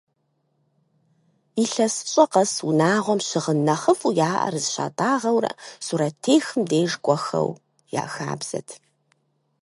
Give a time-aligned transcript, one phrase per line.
[1.63, 5.51] Илъэсыщӏэ къэс унагъуэм щыгъын нэхъыфӏу яӏэр зыщатӏагъэурэ,
[5.85, 7.49] сурэттехым деж кӏуэхэу
[8.01, 8.69] я хабзэт.